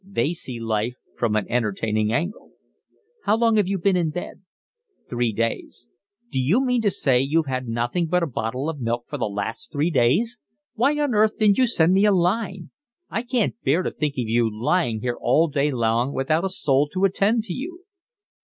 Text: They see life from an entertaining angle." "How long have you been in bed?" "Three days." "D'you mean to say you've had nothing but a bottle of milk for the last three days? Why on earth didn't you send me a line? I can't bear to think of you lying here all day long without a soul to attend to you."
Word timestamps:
They 0.03 0.33
see 0.33 0.59
life 0.59 0.95
from 1.15 1.35
an 1.35 1.45
entertaining 1.47 2.11
angle." 2.11 2.53
"How 3.25 3.37
long 3.37 3.57
have 3.57 3.67
you 3.67 3.77
been 3.77 3.95
in 3.95 4.09
bed?" 4.09 4.41
"Three 5.07 5.31
days." 5.31 5.87
"D'you 6.31 6.65
mean 6.65 6.81
to 6.81 6.89
say 6.89 7.19
you've 7.19 7.45
had 7.45 7.67
nothing 7.67 8.07
but 8.07 8.23
a 8.23 8.25
bottle 8.25 8.67
of 8.67 8.81
milk 8.81 9.05
for 9.07 9.19
the 9.19 9.29
last 9.29 9.71
three 9.71 9.91
days? 9.91 10.39
Why 10.73 10.97
on 10.97 11.13
earth 11.13 11.37
didn't 11.37 11.59
you 11.59 11.67
send 11.67 11.93
me 11.93 12.05
a 12.05 12.11
line? 12.11 12.71
I 13.11 13.21
can't 13.21 13.53
bear 13.63 13.83
to 13.83 13.91
think 13.91 14.13
of 14.13 14.27
you 14.27 14.49
lying 14.51 15.01
here 15.01 15.19
all 15.21 15.47
day 15.49 15.69
long 15.69 16.13
without 16.15 16.43
a 16.45 16.49
soul 16.49 16.87
to 16.93 17.05
attend 17.05 17.43
to 17.43 17.53
you." 17.53 17.83